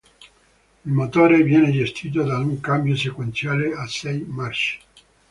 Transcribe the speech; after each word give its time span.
Il 0.87 0.91
motore 0.93 1.43
viene 1.43 1.71
gestito 1.71 2.23
da 2.23 2.39
un 2.39 2.59
cambio 2.59 2.95
sequenziale 2.95 3.75
a 3.75 3.85
sei 3.85 4.25
marce. 4.27 4.79